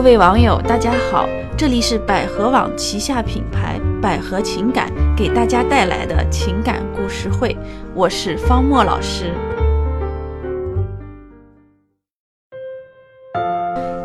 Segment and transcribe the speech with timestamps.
[0.00, 7.54] 各位网友，大家好，这里是百合网旗下品牌百合情感给大家带来的情感故事会，
[7.94, 9.34] 我是方墨老师。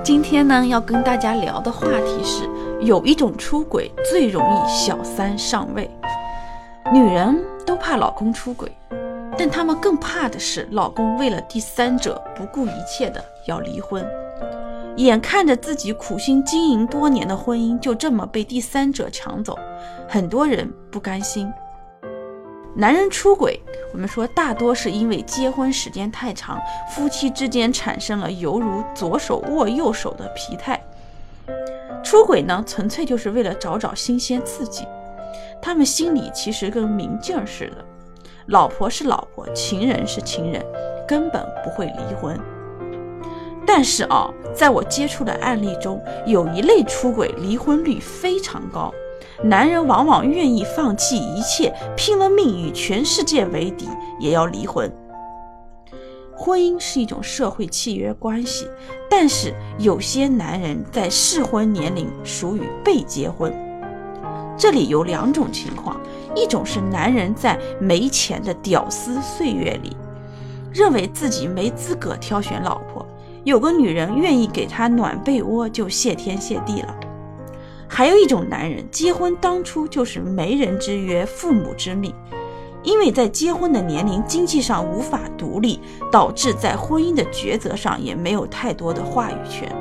[0.04, 2.44] 今天呢，要跟大家聊的话题是，
[2.82, 5.90] 有一种出轨最容易小三上位。
[6.92, 8.70] 女人都怕老公出轨，
[9.38, 14.06] 但她们更怕的是老公为了第三者不顾一切的要离婚。
[15.04, 19.58] 眼看着自己苦心经营多年的婚姻就这么被第三者抢走，
[20.08, 21.52] 很多人不甘心。
[22.78, 23.60] 男人出轨，
[23.92, 30.82] 我们说大多是因为结婚时间太长，夫妻之间产生了犹如左手握右手的疲态。
[32.02, 34.88] 出轨呢，纯粹就是为了找找新鲜刺激。
[35.62, 37.84] 他们心里其实跟明镜似的，
[38.48, 40.64] 老婆是老婆，情人是情人，
[41.06, 42.40] 根本不会离婚。
[43.68, 48.94] 但是啊，在我接触的案例中，有一类出轨离婚率非常高，
[49.44, 53.88] 男人往往愿意放弃一切，拼了命与全世界为敌，
[54.20, 54.92] 也要离婚。
[56.38, 58.68] 婚姻是一种社会契约关系，
[59.10, 63.54] 但是有些男人在适婚年龄属于被结婚。
[64.58, 66.00] 这里有两种情况，
[66.36, 69.96] 一种是男人在没钱的屌丝岁月里，
[70.74, 73.06] 认为自己没资格挑选老婆。
[73.46, 76.96] 有个女人愿意给他暖被窝，就谢天谢地了。
[77.88, 82.12] 还有一种男人，结婚当初就是媒人之约，父母之命，
[82.82, 85.80] 因为在结婚的年龄经济上无法独立，
[86.12, 89.72] 导致在婚姻的抉择上也没有太多的话语权。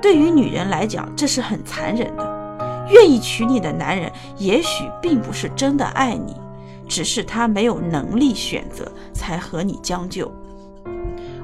[0.00, 2.86] 对于女人来讲，这是很残忍的。
[2.88, 6.36] 愿意娶你的男人，也许并不是真的爱你，
[6.86, 10.32] 只是他没有能力选择，才和你将就。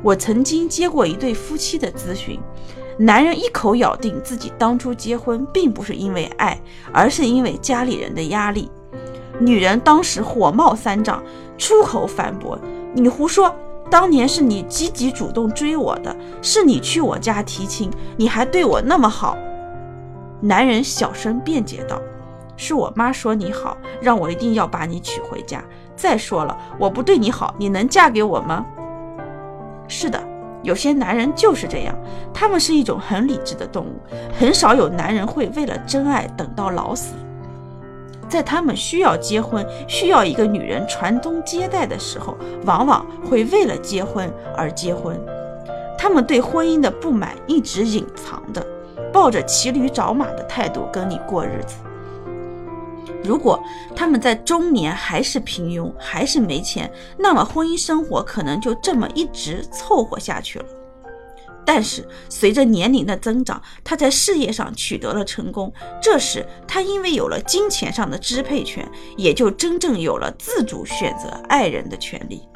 [0.03, 2.39] 我曾经接过一对夫妻的咨询，
[2.99, 6.61] 男人一口咬定自己当初结婚并不是因为爱，
[6.93, 8.71] 而是因为家里人的压力。
[9.41, 11.23] 女人当时火冒三丈，
[11.57, 12.59] 出口反驳
[12.95, 13.55] ：“你胡说！
[13.91, 19.37] 当年是你积极主动追我的，是你去我家提亲，你还对我那么好。”
[20.41, 22.01] 男人小声辩解道
[22.57, 25.63] ：“是我妈说你好，让我一定要把你娶回家。
[25.97, 28.65] 再说了，我不对你好，你能嫁给我吗？”
[29.89, 30.23] 是的，
[30.63, 31.97] 有些男人就是这样，
[32.33, 34.01] 他们是一种很理智的动物，
[34.39, 37.15] 很少有男人会为了真爱等到老死。
[38.29, 45.19] 在他们需要结婚、需要一个女人传宗接代的时候，往往会为了结婚而结婚。
[45.97, 48.65] 他们对婚姻的不满一直隐藏的，
[49.11, 51.77] 抱着骑驴找马的态度跟你过日子。
[53.25, 53.63] 如果
[53.95, 60.65] 他们在中年还是平庸，还是没钱，那么婚姻生活可能就这么一直凑合下去了。
[61.65, 65.71] 但是随着年龄的增长，他在事业上取得了成功，
[66.01, 72.49] 这时他因为有了金钱上的支配权，也就真正有了自主选择爱人的权利。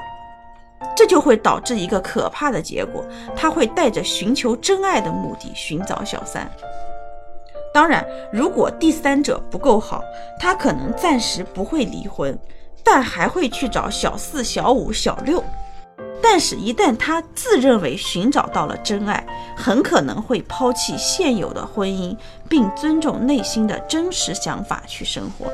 [0.97, 3.05] 这就会导致一个可怕的结果，
[3.37, 6.51] 他会带着寻求真爱的目的寻找小三。
[7.73, 10.03] 当然，如果第三者不够好，
[10.39, 12.39] 他可能暂时不会离婚，
[12.85, 15.43] 但还会去找小四、小五、小六。
[16.23, 22.17] 但是，一旦他自认为寻找到了真爱，很可能会抛弃现有的婚姻，
[22.49, 25.51] 并尊重内心的真实想法去生活。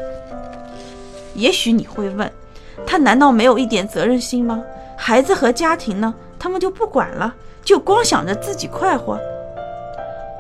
[1.34, 2.30] 也许你会问，
[2.86, 4.62] 他难道没有一点责任心吗？
[4.96, 6.14] 孩子和家庭呢？
[6.38, 9.18] 他们就不管了，就光想着自己快活？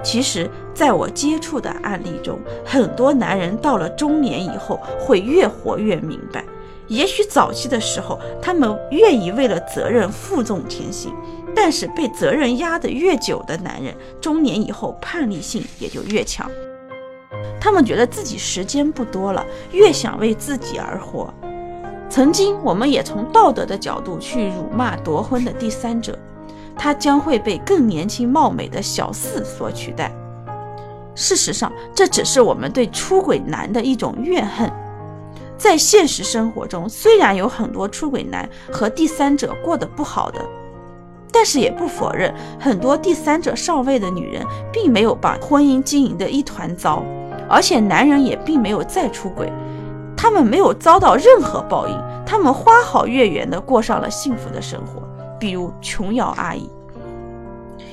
[0.02, 6.44] 其实，在我接触的案例中，很多男人到了中年以后，会越活越明白。
[6.86, 11.12] 也许早期的时候，他们愿意为了责任负重前行，
[11.54, 16.50] 但是被责任压得越久的男人，中年以后叛逆性也就越强。
[17.60, 21.32] 他们觉得自己时间不多了，越想为自己而活。
[22.08, 26.18] 曾经，我们也从道德的角度去辱骂夺婚的第三者。
[26.78, 30.10] 他将会被更年轻貌美的小四所取代。
[31.14, 34.70] 事实上，这只是我们对出轨男的一种怨恨。
[35.56, 40.40] 在现实生活中，虽然有很多出轨男和第三者过得不好的，
[41.32, 47.02] 但是也不否认很多第三者上位的女人并没有把婚姻经营的一团糟，
[47.48, 49.52] 而且男人也并没有再出轨，
[50.16, 55.07] 他们没有遭到任何报应，他们花好月圆的过上了幸福的生活。
[55.38, 56.68] 比如琼瑶阿姨，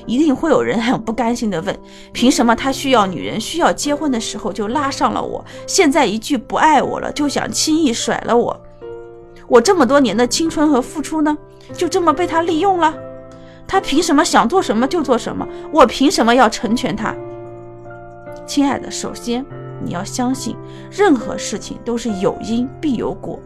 [0.06, 1.78] 一定会有人很不甘心的问：
[2.12, 8.60] 凭什么他需要女人，需要结婚的时候就拉上了我，现在一句不爱我了，就想轻易甩了我？
[9.48, 11.36] 我这么多年的青春和付出呢，
[11.72, 12.94] 就这么被他利用了？
[13.68, 15.46] 他凭什么想做什么就做什么？
[15.72, 17.14] 我凭什么要成全他？
[18.46, 19.44] 亲爱的，首先
[19.84, 20.56] 你要相信，
[20.90, 23.40] 任何事情都是有因必有果。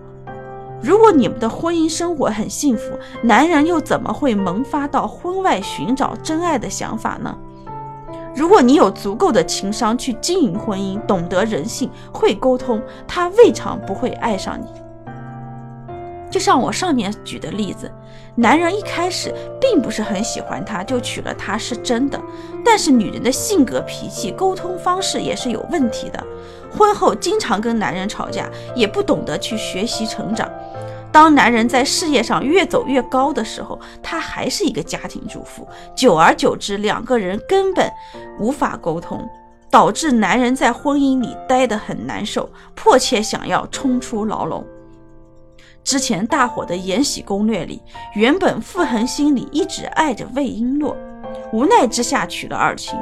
[0.83, 7.37] 如果你们的婚姻生活很幸福，男人又怎么会萌发到婚外寻找真爱的想法呢？
[8.35, 14.67] 如果你有足够的情商去经营婚姻，懂得人性，会沟通，他未尝不会爱上你。
[16.31, 17.91] 就像我上面举的例子，
[18.37, 22.21] 男人一开始并不是很喜欢她，就娶了她是真的。
[22.65, 26.25] 但是女人的性格、脾气、沟通方式也是有问题的。
[26.71, 30.49] 婚后经常跟男人吵架，也不懂得去学习成长。
[31.11, 35.67] 当男人在事业上越走越高的时候，她还是一个家庭主妇。
[35.97, 37.91] 久而久之，两个人根本
[38.39, 39.29] 无法沟通，
[39.69, 44.65] 导致男人在婚姻里待得很难受，迫切想要冲出牢笼。
[45.83, 47.83] 之前大火的《延禧攻略》里，
[48.15, 50.95] 原本傅恒心里一直爱着魏璎珞，
[51.53, 52.99] 无奈之下娶了尔晴。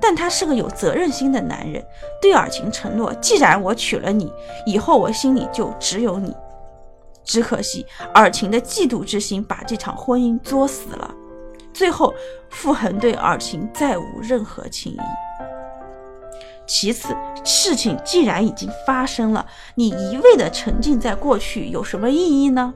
[0.00, 1.84] 但他是个有责任心的男人，
[2.20, 4.32] 对尔晴承诺：既然我娶了你，
[4.66, 6.34] 以后我心里就只有你。
[7.24, 11.14] 只可惜尔晴的嫉妒之心把这场婚姻作死了。
[11.72, 12.12] 最后，
[12.50, 14.98] 傅恒对尔晴再无任何情谊。
[16.74, 17.14] 其次，
[17.44, 22.72] 事情既然已经发生了，你一味的沉浸在过去有什么意义呢？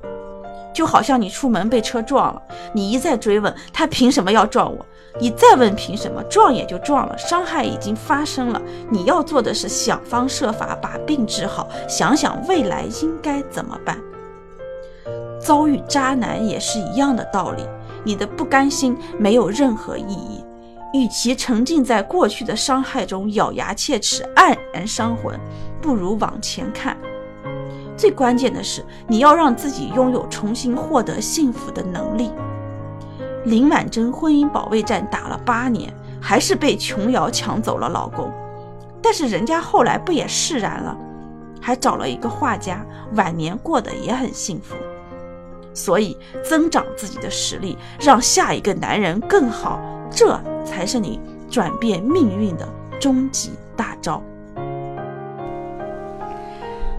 [0.74, 2.42] 就好像你出门被车撞了，
[2.74, 4.84] 你一再追问他凭什么要撞我，
[5.18, 8.60] 你再问凭什么，撞也就撞了，伤害已经发生了。
[8.90, 13.98] 你要做的是想方设法把病治好，想想未来应该怎么办。
[15.40, 17.62] 遭遇渣男也是一样的道理，
[18.04, 20.44] 你的不甘心没有任何意义。
[20.96, 25.38] 与其沉浸在过去的伤害中咬牙切齿、黯然伤魂，
[25.80, 26.96] 不如往前看。
[27.96, 32.30] 最关键的是，你要让自己拥有重新获得幸福的能力。
[33.44, 38.30] 林婉珍婚姻保卫战打了八年，还是被琼瑶抢走了老公。
[39.02, 40.96] 但是人家后来不也释然了，
[41.60, 42.84] 还找了一个画家，
[43.14, 44.74] 晚年过得也很幸福。
[45.72, 49.78] 所以，增长自己的实力，让下一个男人更好。
[50.10, 51.20] 这才是你
[51.50, 52.68] 转变命运的
[53.00, 54.22] 终极大招。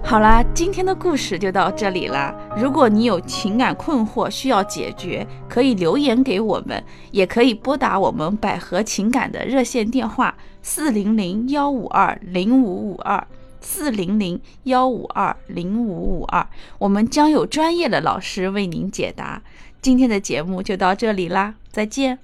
[0.04, 2.34] 好啦，今天的故事就到这里啦。
[2.56, 6.82] 如果你有情感困惑需要解决，可以留言给我们，
[7.12, 13.28] 也可以拨打我们百合情感的热线电话四零零幺五二零五五二
[13.60, 16.48] 四零零幺五二零五五二，
[16.80, 19.42] 我们将有专业的老师为您解答。
[19.82, 22.20] 今天的节目就到这里啦，再见。